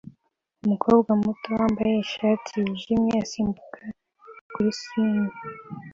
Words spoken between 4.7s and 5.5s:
swing